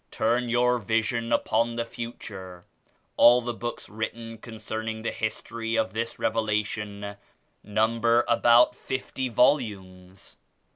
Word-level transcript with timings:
Turn 0.09 0.49
your 0.49 0.79
vision 0.79 1.31
upon 1.31 1.75
the 1.75 1.85
future. 1.85 2.65
All 3.17 3.39
the 3.39 3.53
books 3.53 3.87
written 3.87 4.39
concerning 4.39 5.03
the 5.03 5.11
History 5.11 5.75
of 5.75 5.93
this 5.93 6.17
Revelation 6.17 7.17
number 7.63 8.25
about 8.27 8.75
fifty 8.75 9.29
volumes." 9.29 10.37